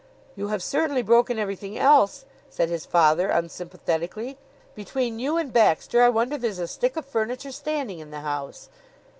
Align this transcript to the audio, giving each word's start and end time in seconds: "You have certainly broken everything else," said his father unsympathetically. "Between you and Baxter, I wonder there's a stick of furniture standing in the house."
"You 0.35 0.47
have 0.47 0.63
certainly 0.63 1.03
broken 1.03 1.37
everything 1.37 1.77
else," 1.77 2.25
said 2.49 2.69
his 2.69 2.87
father 2.87 3.29
unsympathetically. 3.29 4.39
"Between 4.73 5.19
you 5.19 5.37
and 5.37 5.53
Baxter, 5.53 6.01
I 6.01 6.09
wonder 6.09 6.39
there's 6.39 6.57
a 6.57 6.67
stick 6.67 6.97
of 6.97 7.05
furniture 7.05 7.51
standing 7.51 7.99
in 7.99 8.09
the 8.09 8.21
house." 8.21 8.69